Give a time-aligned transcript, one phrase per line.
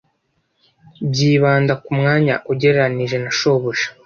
[1.09, 3.87] byibanda kumwanya ugereranije na shobuja